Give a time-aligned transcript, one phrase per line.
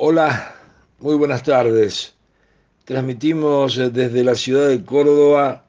[0.00, 0.54] Hola,
[1.00, 2.14] muy buenas tardes.
[2.84, 5.64] Transmitimos desde la ciudad de Córdoba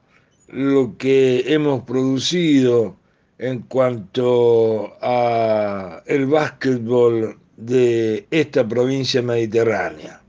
[0.46, 2.96] lo que hemos producido
[3.38, 10.22] en cuanto a el básquetbol de esta provincia mediterránea.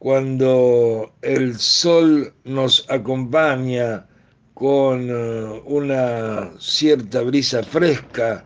[0.00, 4.08] Cuando el sol nos acompaña
[4.54, 8.44] con eh, una cierta brisa fresca,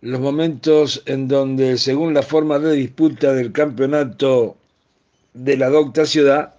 [0.00, 4.56] Los momentos en donde, según la forma de disputa del campeonato
[5.34, 6.54] de la docta ciudad,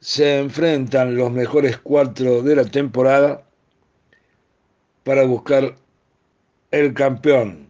[0.00, 3.42] se enfrentan los mejores cuatro de la temporada
[5.04, 5.76] para buscar
[6.72, 7.68] el campeón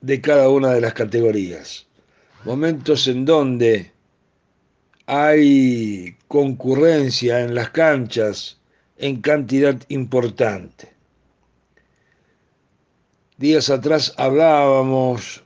[0.00, 1.86] de cada una de las categorías.
[2.44, 3.93] Momentos en donde
[5.06, 8.58] hay concurrencia en las canchas
[8.96, 10.92] en cantidad importante.
[13.36, 15.44] Días atrás hablábamos,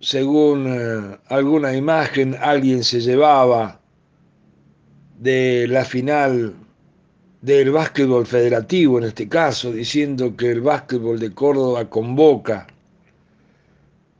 [0.00, 3.80] según eh, alguna imagen, alguien se llevaba
[5.18, 6.54] de la final
[7.40, 12.66] del básquetbol federativo, en este caso, diciendo que el básquetbol de Córdoba convoca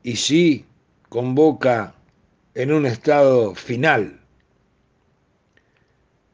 [0.03, 0.65] y sí
[1.09, 1.95] convoca
[2.55, 4.20] en un estado final.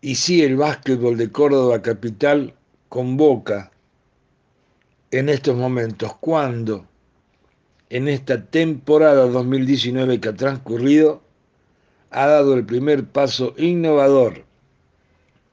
[0.00, 2.54] Y sí el básquetbol de Córdoba Capital
[2.88, 3.70] convoca
[5.10, 6.86] en estos momentos, cuando
[7.88, 11.22] en esta temporada 2019 que ha transcurrido,
[12.10, 14.44] ha dado el primer paso innovador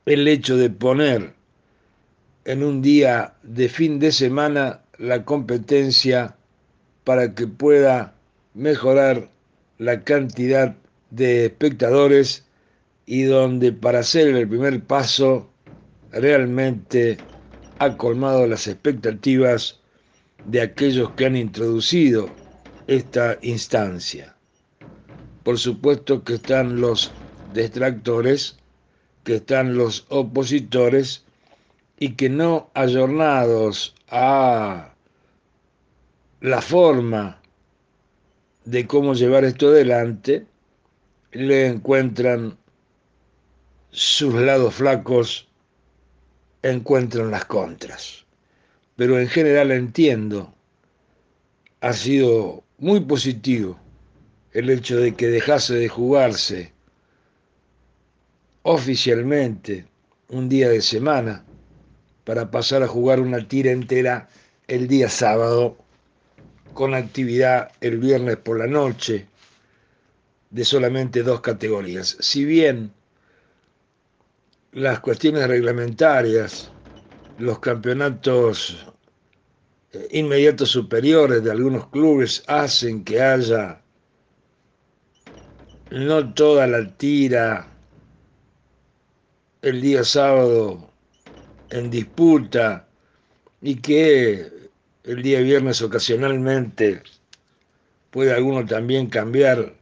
[0.05, 1.33] el hecho de poner
[2.45, 6.35] en un día de fin de semana la competencia
[7.03, 8.13] para que pueda
[8.53, 9.29] mejorar
[9.77, 10.75] la cantidad
[11.09, 12.45] de espectadores
[13.05, 15.49] y donde para hacer el primer paso
[16.11, 17.17] realmente
[17.79, 19.79] ha colmado las expectativas
[20.45, 22.29] de aquellos que han introducido
[22.87, 24.35] esta instancia.
[25.43, 27.11] Por supuesto que están los
[27.53, 28.57] detractores,
[29.23, 31.25] que están los opositores
[31.97, 34.93] y que no ayornados a
[36.41, 37.41] la forma
[38.65, 40.45] de cómo llevar esto adelante,
[41.31, 42.57] le encuentran
[43.93, 45.47] sus lados flacos,
[46.63, 48.25] encuentran las contras.
[48.95, 50.53] Pero en general entiendo,
[51.79, 53.79] ha sido muy positivo
[54.51, 56.73] el hecho de que dejase de jugarse
[58.63, 59.85] oficialmente
[60.29, 61.45] un día de semana
[62.23, 64.27] para pasar a jugar una tira entera
[64.67, 65.77] el día sábado
[66.73, 69.27] con actividad el viernes por la noche
[70.49, 72.17] de solamente dos categorías.
[72.19, 72.91] Si bien
[74.73, 76.71] las cuestiones reglamentarias,
[77.37, 78.87] los campeonatos
[79.91, 83.81] eh, inmediatos superiores de algunos clubes hacen que haya
[85.91, 87.67] no toda la tira
[89.61, 90.91] el día sábado
[91.69, 92.87] en disputa
[93.61, 94.51] y que
[95.03, 97.03] el día viernes ocasionalmente
[98.09, 99.75] puede alguno también cambiar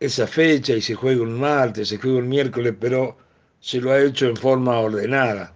[0.00, 3.16] esa fecha y se juega un martes, se juega un miércoles, pero
[3.60, 5.54] se lo ha hecho en forma ordenada.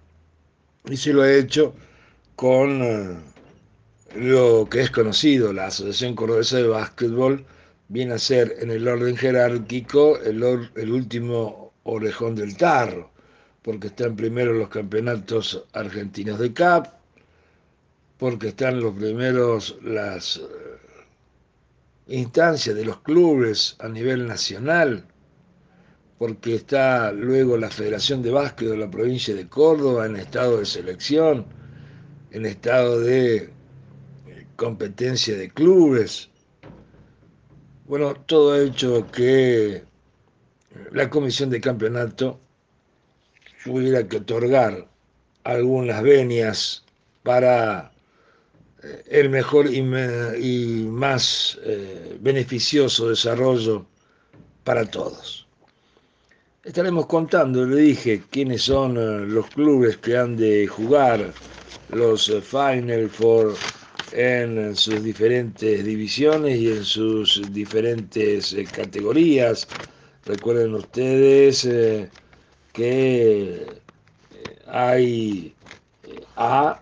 [0.89, 1.73] y se lo ha hecho
[2.35, 3.17] con eh,
[4.15, 7.45] lo que es conocido, la Asociación Cordobesa de Básquetbol,
[7.87, 10.43] viene a ser en el orden jerárquico el,
[10.75, 13.11] el último orejón del tarro,
[13.61, 16.87] porque están primero los campeonatos argentinos de CAP,
[18.17, 20.41] porque están los primeros las eh,
[22.07, 25.05] instancias de los clubes a nivel nacional,
[26.23, 30.65] porque está luego la Federación de Básquet de la provincia de Córdoba en estado de
[30.65, 31.45] selección,
[32.31, 36.29] en estado de eh, competencia de clubes.
[37.87, 39.83] Bueno, todo ha hecho que
[40.93, 42.39] la comisión de campeonato
[43.65, 44.87] tuviera que otorgar
[45.43, 46.85] algunas venias
[47.23, 47.91] para
[48.81, 49.81] eh, el mejor y,
[50.87, 53.85] más eh, beneficioso desarrollo
[54.63, 55.42] para todos.
[56.65, 61.33] Estaremos contando, le dije, quiénes son eh, los clubes que han de jugar
[61.89, 63.53] los Final Four
[64.13, 69.67] en sus diferentes divisiones y en sus diferentes categorías.
[70.25, 71.67] Recuerden ustedes
[72.71, 73.67] que
[74.65, 75.53] hay
[76.37, 76.79] A,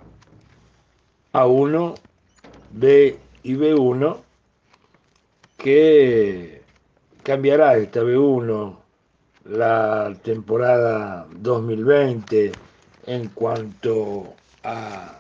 [1.34, 1.96] A1,
[2.70, 4.18] B y B1
[5.58, 6.62] que
[7.24, 8.81] cambiará esta B1
[9.46, 12.52] la temporada 2020
[13.08, 15.20] en cuanto a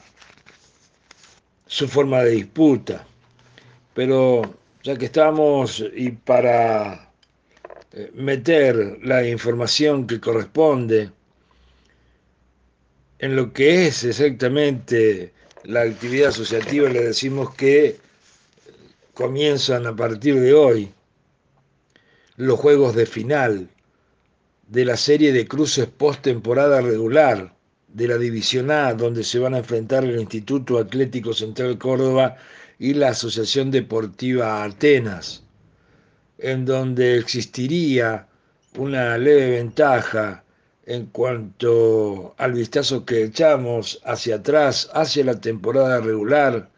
[1.65, 3.05] su forma de disputa.
[3.93, 4.41] Pero
[4.83, 7.11] ya que estamos y para
[7.91, 11.11] eh, meter la información que corresponde
[13.19, 15.33] en lo que es exactamente
[15.63, 17.97] la actividad asociativa, le decimos que
[19.13, 20.91] comienzan a partir de hoy
[22.37, 23.69] los juegos de final
[24.71, 27.53] de la serie de cruces post temporada regular
[27.89, 32.37] de la División A, donde se van a enfrentar el Instituto Atlético Central Córdoba
[32.79, 35.43] y la Asociación Deportiva Atenas,
[36.37, 38.27] en donde existiría
[38.77, 40.45] una leve ventaja
[40.85, 46.69] en cuanto al vistazo que echamos hacia atrás, hacia la temporada regular,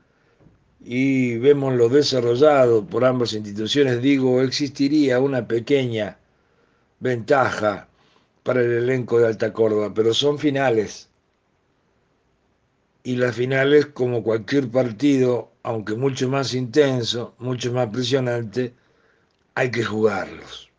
[0.83, 6.17] y vemos lo desarrollado por ambas instituciones, digo, existiría una pequeña
[7.03, 7.89] ventaja
[8.43, 11.09] para el elenco de Alta Córdoba, pero son finales.
[13.03, 18.73] Y las finales, como cualquier partido, aunque mucho más intenso, mucho más presionante,
[19.53, 20.69] hay que jugarlos.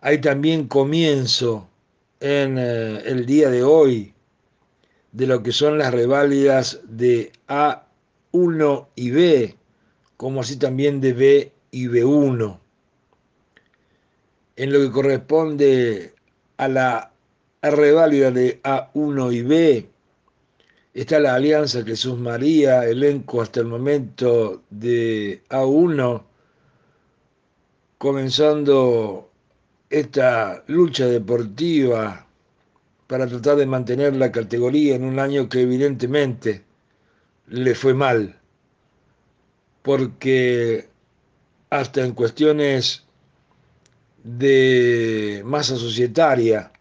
[0.00, 1.68] Hay también comienzo
[2.20, 4.14] en eh, el día de hoy
[5.10, 9.56] de lo que son las reválidas de A1 y B,
[10.16, 12.63] como así también de B y B1
[14.56, 16.14] en lo que corresponde
[16.56, 17.12] a la
[17.62, 19.88] reválida de A1 y B,
[20.92, 26.22] está la Alianza Jesús María, elenco hasta el momento de A1,
[27.98, 29.30] comenzando
[29.90, 32.26] esta lucha deportiva
[33.06, 36.64] para tratar de mantener la categoría en un año que evidentemente
[37.48, 38.38] le fue mal,
[39.82, 40.88] porque
[41.70, 43.04] hasta en cuestiones
[44.24, 46.72] de masa societaria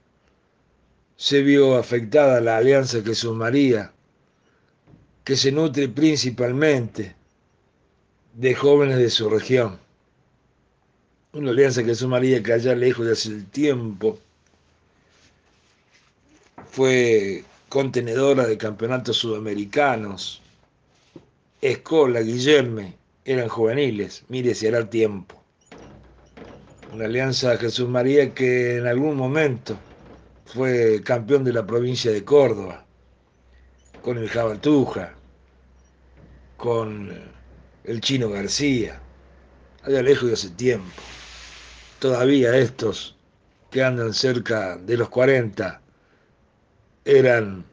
[1.18, 3.92] se vio afectada la alianza Jesús María,
[5.26, 7.16] que se nutre principalmente
[8.34, 9.78] de jóvenes de su región.
[11.34, 14.18] Una alianza Jesús María que allá lejos de hace el tiempo
[16.72, 20.42] fue contenedora de campeonatos sudamericanos.
[21.62, 22.94] Escola, Guillerme,
[23.26, 25.43] eran juveniles, mire si hará tiempo
[26.94, 29.76] una alianza Jesús María que en algún momento
[30.46, 32.86] fue campeón de la provincia de Córdoba,
[34.04, 35.16] con el Jabaltuja,
[36.56, 37.12] con
[37.84, 39.00] el Chino García,
[39.82, 41.02] allá lejos de hace tiempo.
[41.98, 43.18] Todavía estos
[43.72, 45.82] que andan cerca de los 40
[47.06, 47.66] eran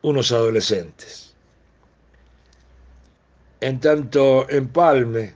[0.00, 1.34] unos adolescentes.
[3.60, 5.34] En tanto, Empalme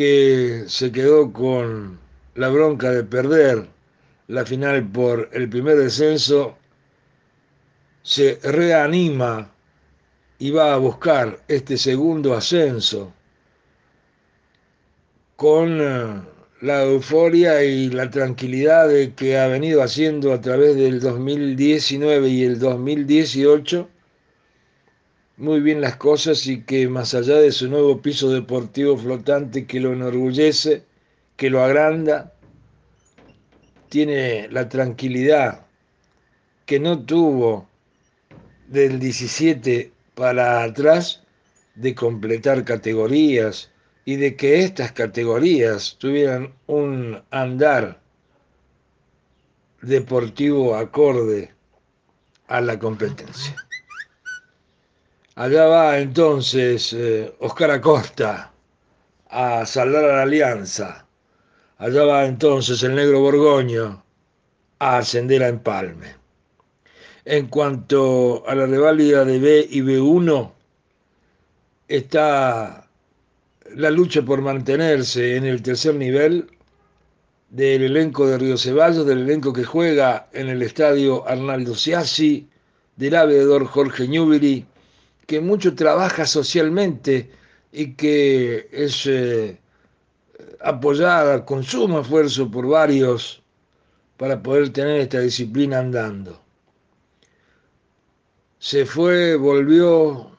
[0.00, 1.98] que se quedó con
[2.34, 3.68] la bronca de perder
[4.28, 6.56] la final por el primer descenso,
[8.02, 9.52] se reanima
[10.38, 13.12] y va a buscar este segundo ascenso
[15.36, 16.22] con eh,
[16.62, 22.44] la euforia y la tranquilidad de que ha venido haciendo a través del 2019 y
[22.44, 23.86] el 2018
[25.40, 29.80] muy bien las cosas y que más allá de su nuevo piso deportivo flotante que
[29.80, 30.84] lo enorgullece,
[31.36, 32.34] que lo agranda,
[33.88, 35.66] tiene la tranquilidad
[36.66, 37.66] que no tuvo
[38.68, 41.22] del 17 para atrás
[41.74, 43.70] de completar categorías
[44.04, 47.98] y de que estas categorías tuvieran un andar
[49.80, 51.50] deportivo acorde
[52.46, 53.56] a la competencia.
[55.36, 58.52] Allá va entonces eh, Oscar Acosta
[59.28, 61.06] a saldar a la alianza.
[61.78, 64.02] Allá va entonces el negro Borgoño
[64.80, 66.14] a ascender a Empalme.
[67.24, 70.50] En cuanto a la reválida de B y B1,
[71.86, 72.88] está
[73.76, 76.48] la lucha por mantenerse en el tercer nivel
[77.50, 82.48] del elenco de Río Ceballos, del elenco que juega en el estadio Arnaldo Siassi,
[82.96, 84.66] del aviador Jorge Newbery,
[85.30, 87.30] que mucho trabaja socialmente
[87.70, 89.60] y que es eh,
[90.60, 93.40] apoyada con sumo esfuerzo por varios
[94.16, 96.42] para poder tener esta disciplina andando.
[98.58, 100.36] Se fue, volvió,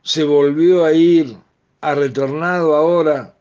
[0.00, 1.36] se volvió a ir,
[1.82, 3.36] ha retornado ahora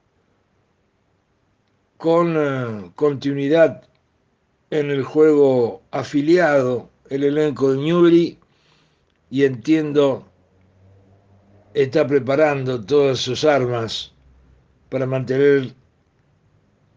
[1.95, 3.87] con eh, continuidad
[4.69, 8.37] en el juego afiliado el elenco de Newbery
[9.29, 10.27] y entiendo
[11.73, 14.13] está preparando todas sus armas
[14.89, 15.73] para mantener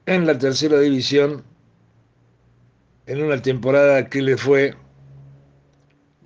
[0.06, 1.42] en la tercera división
[3.06, 4.75] en una temporada que le fue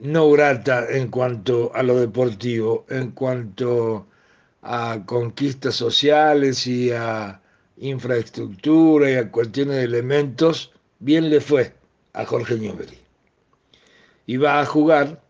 [0.00, 4.06] no grata en cuanto a lo deportivo, en cuanto
[4.62, 7.40] a conquistas sociales y a
[7.76, 11.74] infraestructura y a cuestiones de elementos, bien le fue
[12.14, 12.98] a Jorge Newbery.
[14.26, 15.22] Y va a jugar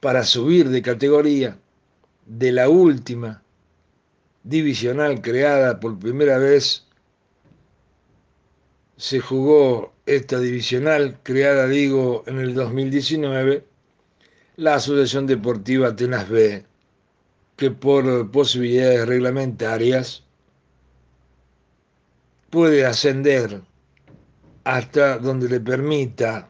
[0.00, 1.58] para subir de categoría
[2.26, 3.42] de la última
[4.44, 6.86] divisional creada por primera vez.
[8.96, 13.64] Se jugó esta divisional creada, digo, en el 2019,
[14.56, 16.64] la Asociación Deportiva Atenas B,
[17.56, 20.24] que por posibilidades reglamentarias
[22.50, 23.62] puede ascender
[24.64, 26.48] hasta donde le permita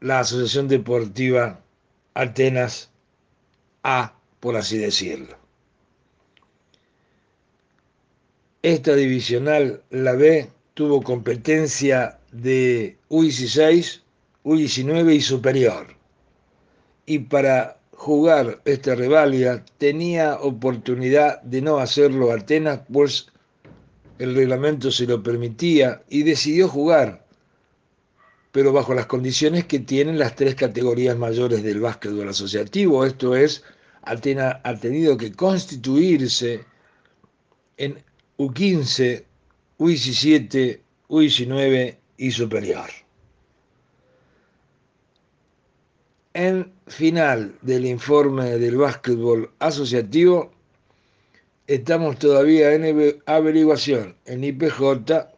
[0.00, 1.61] la Asociación Deportiva
[2.14, 2.90] Atenas
[3.82, 5.36] A, por así decirlo.
[8.62, 14.02] Esta divisional, la B, tuvo competencia de U16,
[14.44, 15.96] U19 y superior.
[17.06, 23.28] Y para jugar esta reválida tenía oportunidad de no hacerlo Atenas, pues
[24.18, 27.21] el reglamento se lo permitía y decidió jugar
[28.52, 33.04] pero bajo las condiciones que tienen las tres categorías mayores del básquetbol asociativo.
[33.04, 33.64] Esto es,
[34.02, 36.64] ha tenido que constituirse
[37.78, 38.04] en
[38.38, 39.24] U15,
[39.78, 42.90] U17, U19 y superior.
[46.34, 50.52] En final del informe del básquetbol asociativo,
[51.66, 55.28] estamos todavía en averiguación en IPJ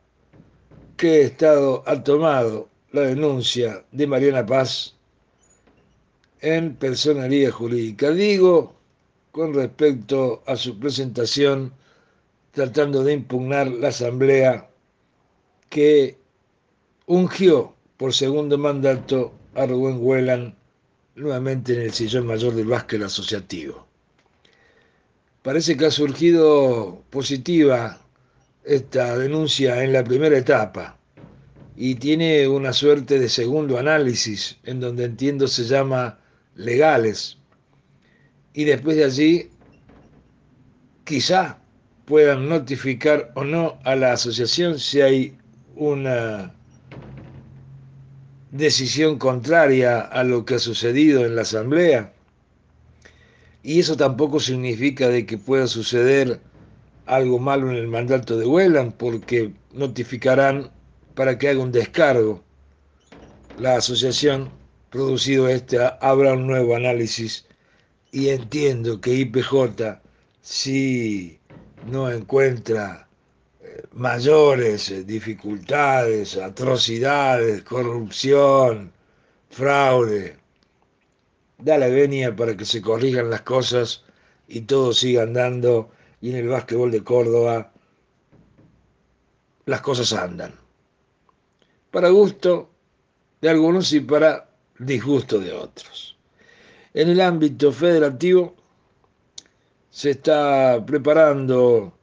[0.97, 4.95] qué estado ha tomado la denuncia de Mariana Paz
[6.41, 8.13] en personalidad jurídica.
[8.13, 8.77] Digo,
[9.33, 11.73] con respecto a su presentación,
[12.53, 14.71] tratando de impugnar la asamblea
[15.71, 16.17] que
[17.07, 20.55] ungió por segundo mandato a Rubén Huelan
[21.17, 23.89] nuevamente en el sillón mayor del básquet asociativo.
[25.43, 28.01] Parece que ha surgido positiva
[28.63, 30.97] esta denuncia en la primera etapa
[31.77, 36.19] y tiene una suerte de segundo análisis, en donde entiendo se llama
[36.55, 37.39] legales.
[38.53, 39.51] Y después de allí,
[41.05, 41.59] quizá
[42.05, 45.37] puedan notificar o no a la asociación si hay
[45.75, 46.55] una
[48.53, 52.13] decisión contraria a lo que ha sucedido en la asamblea.
[53.65, 56.39] Y eso tampoco significa de que pueda suceder
[57.07, 60.71] algo malo en el mandato de Whelan, porque notificarán
[61.15, 62.43] para que haga un descargo.
[63.59, 64.51] La asociación,
[64.91, 67.47] producido este, habrá un nuevo análisis.
[68.11, 70.01] Y entiendo que IPJ,
[70.41, 71.39] si
[71.87, 73.09] no encuentra
[73.61, 78.93] eh, mayores eh, dificultades, atrocidades, corrupción,
[79.51, 80.37] fraude,
[81.59, 84.05] da la venia para que se corrijan las cosas
[84.49, 85.91] y todo siga andando.
[86.21, 87.73] Y en el básquetbol de Córdoba
[89.67, 90.64] las cosas andan
[91.95, 92.71] para gusto
[93.41, 94.49] de algunos y para
[94.81, 96.17] disgusto de otros.
[96.93, 98.57] En el ámbito federativo
[99.91, 101.97] se está preparando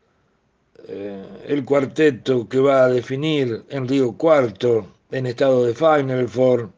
[0.88, 6.72] eh, el cuarteto que va a definir en Río Cuarto, en estado de Final Four,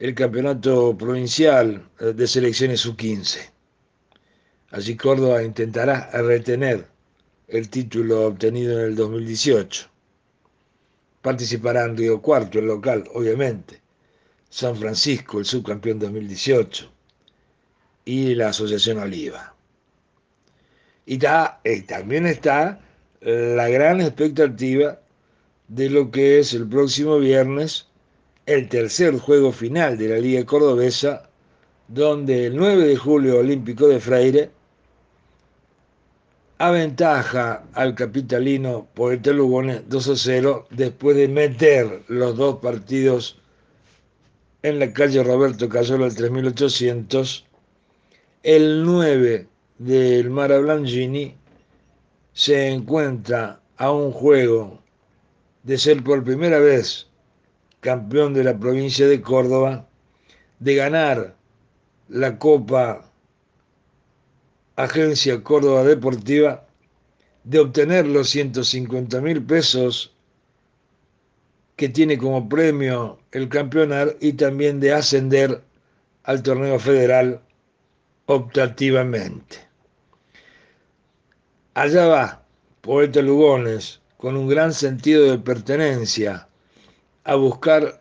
[0.00, 3.38] el campeonato provincial eh, de selecciones sub-15.
[4.72, 6.88] Allí Córdoba intentará retener
[7.46, 9.88] el título obtenido en el 2018.
[11.22, 13.80] Participarán Río Cuarto, el local, obviamente,
[14.48, 16.90] San Francisco, el subcampeón 2018,
[18.04, 19.54] y la Asociación Oliva.
[21.06, 22.80] Y, y también está
[23.20, 25.00] la gran expectativa
[25.68, 27.88] de lo que es el próximo viernes
[28.46, 31.28] el tercer juego final de la Liga Cordobesa,
[31.86, 34.50] donde el 9 de julio Olímpico de Freire
[36.58, 43.40] aventaja al capitalino Poeta Lugones 2 a 0 después de meter los dos partidos
[44.62, 47.46] en la calle Roberto Cayola al 3800.
[48.42, 49.46] El 9
[49.78, 51.36] del Mara Blangini
[52.32, 54.82] se encuentra a un juego
[55.62, 57.06] de ser por primera vez
[57.80, 59.88] campeón de la provincia de Córdoba,
[60.58, 61.36] de ganar
[62.08, 63.07] la Copa
[64.78, 66.64] Agencia Córdoba Deportiva
[67.42, 70.14] de obtener los 150 mil pesos
[71.74, 75.64] que tiene como premio el campeonato y también de ascender
[76.22, 77.40] al torneo federal
[78.26, 79.56] optativamente.
[81.74, 82.42] Allá va,
[82.80, 86.46] Poeta Lugones, con un gran sentido de pertenencia,
[87.24, 87.98] a buscar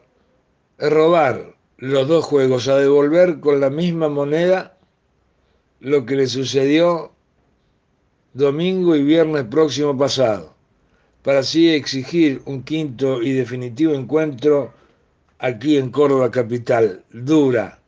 [0.78, 4.77] robar los dos juegos, a devolver con la misma moneda
[5.80, 7.12] lo que le sucedió
[8.34, 10.56] domingo y viernes próximo pasado,
[11.24, 14.74] para así exigir un quinto y definitivo encuentro
[15.40, 17.04] aquí en Córdoba Capital.
[17.12, 17.80] Dura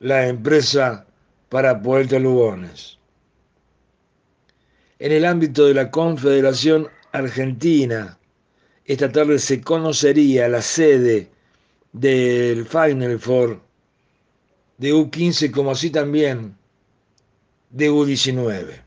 [0.00, 1.06] la empresa
[1.48, 2.98] para Puerto Lugones.
[4.98, 8.18] En el ámbito de la Confederación Argentina,
[8.84, 11.28] esta tarde se conocería la sede
[11.92, 13.60] del Final Four
[14.80, 16.56] de U15 como así también
[17.68, 18.80] de U19.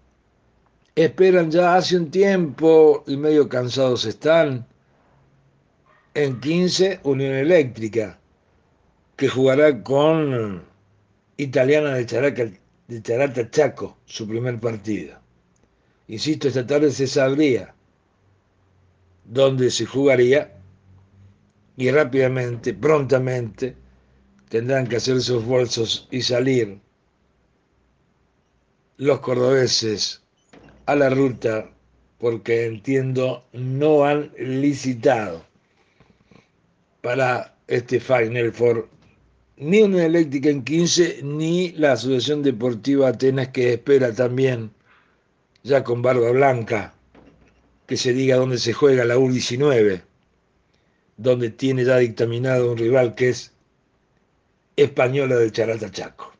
[0.95, 4.65] Esperan ya hace un tiempo y medio cansados están
[6.15, 8.17] en 15 Unión Eléctrica,
[9.15, 10.63] que jugará con
[11.37, 12.45] Italiana de, Characa,
[12.87, 15.19] de Charata Chaco, su primer partido.
[16.07, 17.75] Insisto, esta tarde se sabría
[19.25, 20.55] dónde se jugaría
[21.77, 23.82] y rápidamente, prontamente,
[24.53, 26.77] tendrán que hacer sus bolsos y salir
[28.97, 30.21] los cordobeses
[30.85, 31.71] a la ruta
[32.19, 35.43] porque entiendo no han licitado
[37.01, 38.87] para este Final Four
[39.57, 44.69] ni una eléctrica en 15 ni la Asociación Deportiva Atenas que espera también
[45.63, 46.93] ya con barba blanca
[47.87, 50.03] que se diga dónde se juega la U19
[51.17, 53.52] donde tiene ya dictaminado un rival que es
[54.75, 56.33] española del Charata Chaco.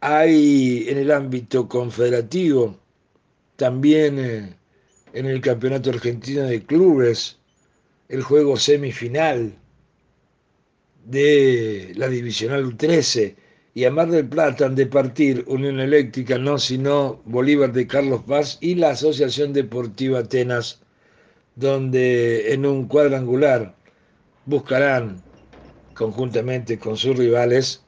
[0.00, 2.78] Hay en el ámbito confederativo,
[3.56, 4.56] también eh,
[5.12, 7.38] en el Campeonato Argentino de Clubes,
[8.08, 9.54] el juego semifinal
[11.04, 13.36] de la Divisional U13
[13.74, 18.22] y a Mar del Plata han de partir Unión Eléctrica, no sino Bolívar de Carlos
[18.26, 20.80] Paz y la Asociación Deportiva Atenas,
[21.54, 23.76] donde en un cuadrangular
[24.46, 25.22] buscarán
[26.00, 27.82] conjuntamente con sus rivales,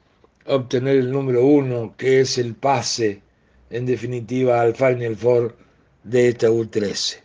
[0.45, 3.23] obtener el número uno, que es el pase,
[3.71, 5.57] en definitiva, al Final Four
[6.03, 7.21] de esta U13.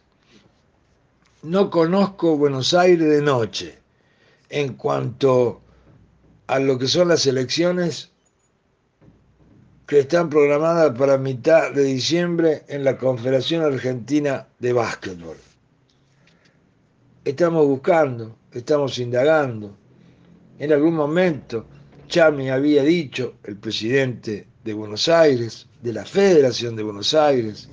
[1.43, 3.79] No conozco Buenos Aires de noche.
[4.49, 5.61] En cuanto
[6.47, 8.11] a lo que son las elecciones
[9.87, 15.37] que están programadas para mitad de diciembre en la Confederación Argentina de Básquetbol.
[17.27, 19.77] Estamos buscando, estamos indagando,
[20.59, 21.67] en algún momento,
[22.09, 27.69] Chami había dicho, el presidente de Buenos Aires, de la Federación de Buenos Aires,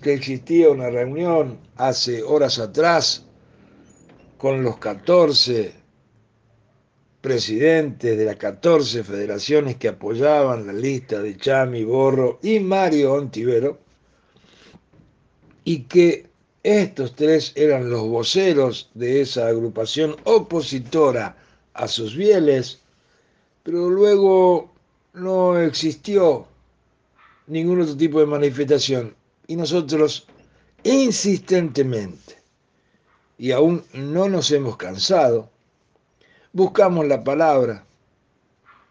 [0.00, 3.26] que existía una reunión hace horas atrás
[4.38, 5.72] con los 14
[7.20, 13.78] presidentes de las 14 federaciones que apoyaban la lista de Chami, Borro y Mario Ontivero,
[15.64, 16.26] y que
[16.62, 21.36] estos tres eran los voceros de esa agrupación opositora
[21.74, 22.80] a sus bieles,
[23.62, 24.70] pero luego
[25.14, 26.46] no existió
[27.46, 29.14] ningún otro tipo de manifestación.
[29.46, 30.26] Y nosotros
[30.84, 32.38] insistentemente,
[33.38, 35.50] y aún no nos hemos cansado,
[36.52, 37.84] buscamos la palabra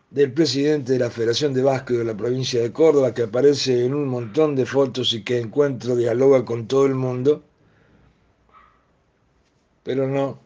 [0.10, 3.94] del presidente de la Federación de Vasco de la provincia de Córdoba, que aparece en
[3.94, 7.44] un montón de fotos y que encuentro dialoga con todo el mundo,
[9.84, 10.39] pero no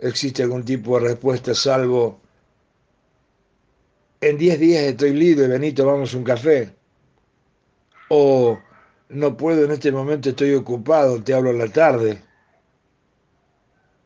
[0.00, 2.20] existe algún tipo de respuesta salvo
[4.20, 6.74] en 10 días estoy libre, vení, tomamos un café.
[8.08, 8.58] O
[9.08, 12.20] no puedo, en este momento estoy ocupado, te hablo a la tarde.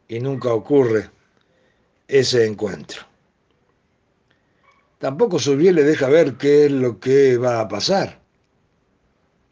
[0.07, 1.11] Y nunca ocurre
[2.07, 3.03] ese encuentro.
[4.99, 8.21] Tampoco Surbiel le deja ver qué es lo que va a pasar.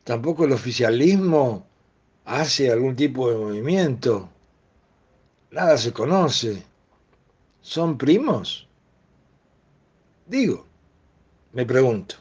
[0.04, 1.66] Tampoco el oficialismo
[2.24, 4.30] hace algún tipo de movimiento.
[5.52, 6.62] Nada se conoce.
[7.60, 8.66] ¿Son primos?
[10.26, 10.66] Digo,
[11.52, 12.14] me pregunto.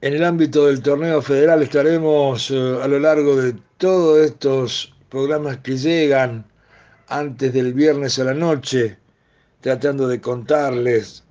[0.00, 5.58] En el ámbito del torneo federal estaremos eh, a lo largo de todos estos programas
[5.58, 6.44] que llegan
[7.06, 8.98] antes del viernes a la noche,
[9.60, 11.22] tratando de contarles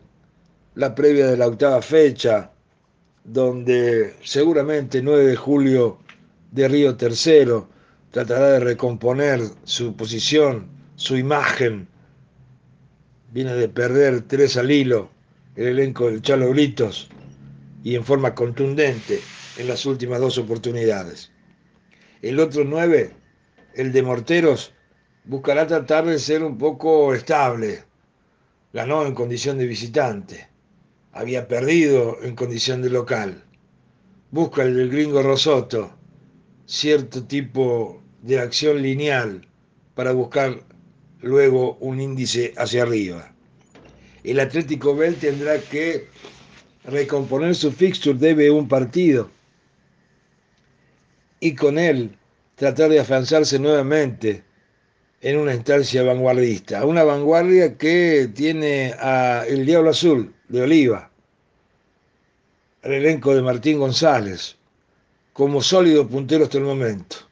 [0.75, 2.49] la previa de la octava fecha,
[3.25, 5.99] donde seguramente 9 de julio
[6.51, 7.76] de Río Tercero
[8.17, 11.87] tratará de recomponer su posición, su imagen
[13.31, 15.11] viene de perder tres al hilo
[15.55, 17.09] el elenco del Chalo Gritos
[17.83, 19.19] y en forma contundente
[19.59, 21.31] en las últimas dos oportunidades.
[22.23, 23.13] El otro nueve,
[23.75, 24.73] el de Morteros,
[25.23, 27.83] buscará tratar de ser un poco estable.
[28.73, 30.47] Ganó en condición de visitante.
[31.11, 33.43] Había perdido en condición de local.
[34.31, 35.93] Busca el del gringo Rosoto
[36.65, 39.47] cierto tipo de acción lineal
[39.95, 40.59] para buscar
[41.21, 43.33] luego un índice hacia arriba.
[44.23, 46.09] El Atlético Bell tendrá que
[46.83, 49.31] recomponer su fixture, debe un partido,
[51.39, 52.17] y con él
[52.55, 54.43] tratar de afianzarse nuevamente
[55.21, 61.11] en una instancia vanguardista, una vanguardia que tiene a el Diablo Azul de Oliva,
[62.81, 64.57] el elenco de Martín González,
[65.31, 67.26] como sólido puntero hasta el momento,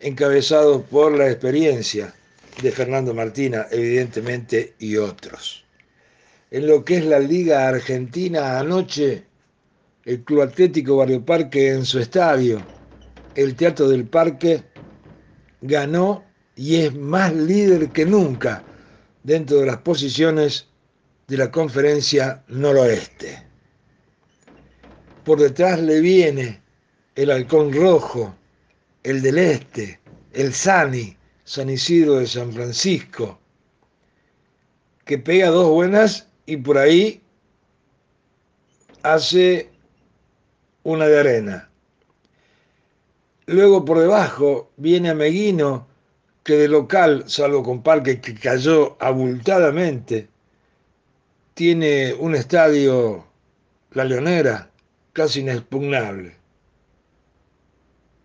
[0.00, 2.14] encabezado por la experiencia
[2.62, 5.64] de Fernando Martina, evidentemente, y otros.
[6.50, 9.24] En lo que es la Liga Argentina anoche,
[10.04, 12.60] el Club Atlético Barrio Parque en su estadio,
[13.34, 14.62] el Teatro del Parque,
[15.60, 16.24] ganó
[16.56, 18.64] y es más líder que nunca
[19.22, 20.66] dentro de las posiciones
[21.28, 23.42] de la conferencia noroeste.
[25.24, 26.60] Por detrás le viene
[27.14, 28.34] el Halcón Rojo,
[29.02, 30.00] el del Este,
[30.32, 33.38] el Sani, San Isidro de San Francisco,
[35.04, 37.20] que pega dos buenas y por ahí
[39.02, 39.70] hace
[40.82, 41.70] una de arena.
[43.46, 45.88] Luego por debajo viene Ameguino,
[46.44, 50.28] que de local, salvo con Parque que cayó abultadamente,
[51.54, 53.26] tiene un estadio,
[53.92, 54.70] la Leonera,
[55.12, 56.39] casi inexpugnable.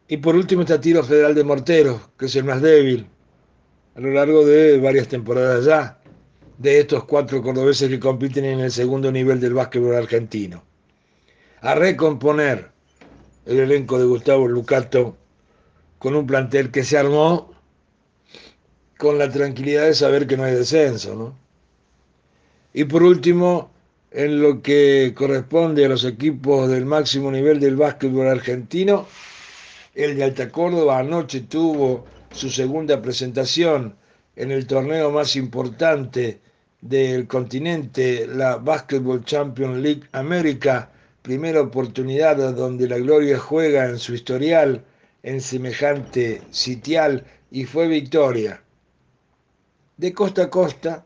[0.07, 3.07] Y por último está Tiro Federal de Morteros, que es el más débil,
[3.95, 5.99] a lo largo de varias temporadas ya,
[6.59, 10.63] de estos cuatro cordobeses que compiten en el segundo nivel del básquetbol argentino.
[11.61, 12.69] A recomponer
[13.45, 15.17] el elenco de Gustavo Lucato
[15.97, 17.53] con un plantel que se armó
[18.97, 21.37] con la tranquilidad de saber que no hay descenso, ¿no?
[22.73, 23.71] Y por último,
[24.11, 29.07] en lo que corresponde a los equipos del máximo nivel del básquetbol argentino,
[29.95, 33.95] el de Alta Córdoba anoche tuvo su segunda presentación
[34.35, 36.41] en el torneo más importante
[36.81, 44.13] del continente, la Basketball Champions League América, primera oportunidad donde la Gloria juega en su
[44.13, 44.83] historial
[45.23, 48.61] en semejante sitial y fue victoria.
[49.97, 51.05] De costa a costa,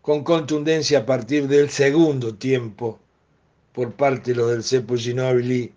[0.00, 3.00] con contundencia a partir del segundo tiempo
[3.72, 5.74] por parte de los del Cepo Ginobili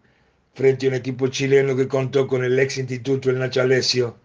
[0.58, 4.18] frente a un equipo chileno que contó con el ex instituto El Nachalesio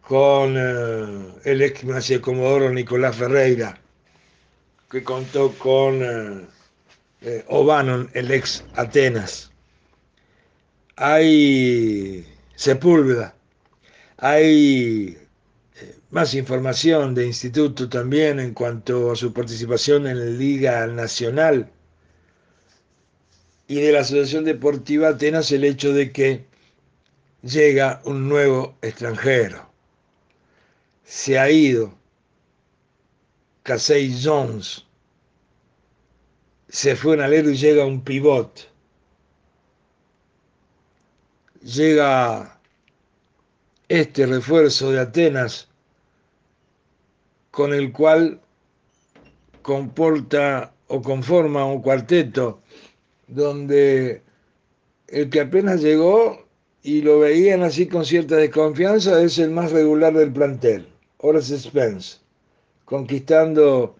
[0.00, 3.80] con eh, el ex de Comodoro Nicolás Ferreira,
[4.90, 6.46] que contó con eh,
[7.20, 9.52] eh, el ex Atenas.
[10.96, 13.36] Hay Sepúlveda,
[14.16, 15.16] hay
[16.10, 21.70] más información de instituto también en cuanto a su participación en la Liga Nacional
[23.70, 26.44] y de la Asociación Deportiva Atenas el hecho de que
[27.42, 29.70] llega un nuevo extranjero
[31.04, 31.94] se ha ido.
[33.62, 34.84] Casey Jones
[36.68, 38.68] se fue en alero y llega un pivot.
[41.62, 42.58] Llega
[43.88, 45.68] este refuerzo de Atenas
[47.52, 48.40] con el cual
[49.62, 52.60] comporta o conforma un cuarteto
[53.30, 54.22] donde
[55.08, 56.46] el que apenas llegó
[56.82, 60.86] y lo veían así con cierta desconfianza es el más regular del plantel
[61.18, 62.18] Horace Spence,
[62.84, 63.94] conquistando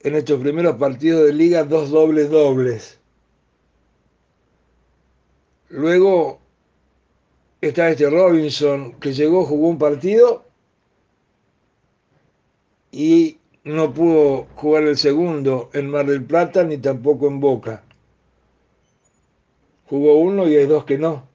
[0.00, 2.98] en estos primeros partidos de liga dos dobles dobles.
[5.68, 6.40] Luego
[7.60, 10.44] está este Robinson que llegó, jugó un partido
[12.92, 17.85] y no pudo jugar el segundo en Mar del Plata ni tampoco en Boca.
[19.88, 21.28] Jugó uno y hay dos que no.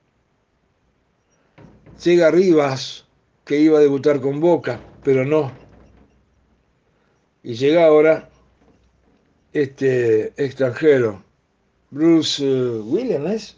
[2.03, 3.05] Llega Rivas,
[3.45, 5.51] que iba a debutar con Boca, pero no.
[7.43, 8.29] Y llega ahora
[9.53, 11.23] este extranjero,
[11.89, 13.57] Bruce eh, Williams,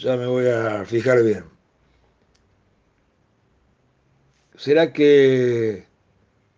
[0.00, 1.44] ya me voy a fijar bien.
[4.56, 5.86] ¿Será que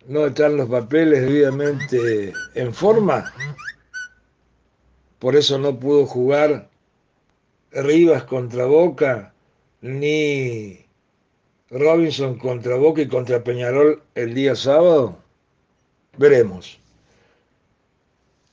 [0.07, 3.33] no están los papeles debidamente en forma?
[5.18, 6.69] Por eso no pudo jugar
[7.72, 9.33] Rivas contra Boca,
[9.80, 10.85] ni
[11.70, 15.18] Robinson contra Boca y contra Peñarol el día sábado.
[16.18, 16.80] Veremos.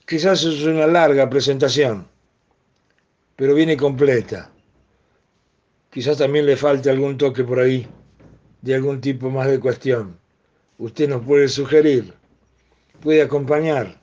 [0.05, 2.07] Quizás es una larga presentación,
[3.35, 4.51] pero viene completa.
[5.89, 7.87] Quizás también le falte algún toque por ahí,
[8.61, 10.17] de algún tipo más de cuestión.
[10.77, 12.13] Usted nos puede sugerir,
[13.01, 13.99] puede acompañar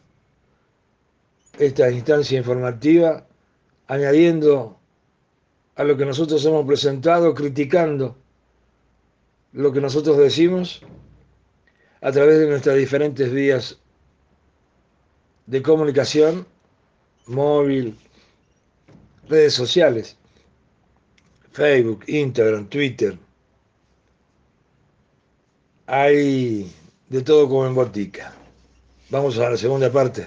[1.58, 3.24] esta instancia informativa
[3.86, 4.80] añadiendo
[5.76, 8.16] a lo que nosotros hemos presentado, criticando
[9.52, 10.82] lo que nosotros decimos
[12.00, 13.78] a través de nuestras diferentes vías
[15.46, 16.46] de comunicación,
[17.26, 17.96] móvil,
[19.28, 20.16] redes sociales,
[21.52, 23.18] Facebook, Instagram, Twitter.
[25.86, 26.72] Hay
[27.08, 28.32] de todo como en botica.
[29.10, 30.26] Vamos a la segunda parte.